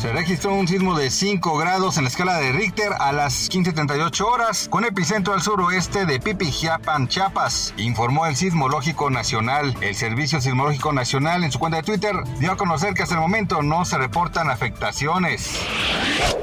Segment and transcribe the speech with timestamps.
[0.00, 4.24] Se registró un sismo de 5 grados en la escala de Richter a las 15.38
[4.24, 9.76] horas, con epicentro al suroeste de Pipijiapan, Chiapas, informó el Sismológico Nacional.
[9.82, 13.20] El Servicio Sismológico Nacional en su cuenta de Twitter dio a conocer que hasta el
[13.20, 15.60] momento no se reportan afectaciones.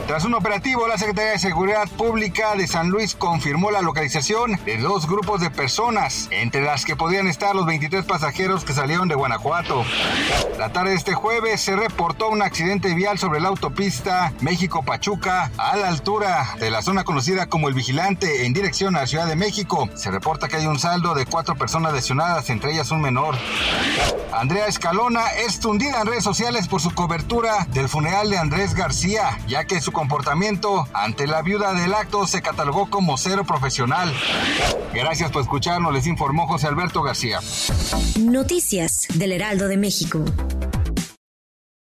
[0.05, 4.77] Tras un operativo, la Secretaría de Seguridad Pública de San Luis confirmó la localización de
[4.77, 9.15] dos grupos de personas, entre las que podían estar los 23 pasajeros que salieron de
[9.15, 9.83] Guanajuato.
[10.57, 15.87] La tarde de este jueves se reportó un accidente vial sobre autopista México-Pachuca a la
[15.87, 19.89] altura de la zona conocida como El Vigilante en dirección a la Ciudad de México.
[19.95, 23.35] Se reporta que hay un saldo de cuatro personas lesionadas, entre ellas un menor.
[24.33, 29.37] Andrea Escalona es tundida en redes sociales por su cobertura del funeral de Andrés García,
[29.47, 34.13] ya que su comportamiento ante la viuda del acto se catalogó como cero profesional.
[34.93, 37.39] Gracias por escucharnos, les informó José Alberto García.
[38.19, 40.23] Noticias del Heraldo de México.